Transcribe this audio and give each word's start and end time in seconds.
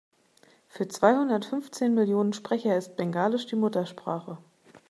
Für 0.67 0.87
zweihundertfünfzehn 0.87 1.93
Millionen 1.93 2.33
Sprecher 2.33 2.75
ist 2.75 2.95
Bengalisch 2.97 3.45
die 3.45 3.55
Muttersprache. 3.55 4.39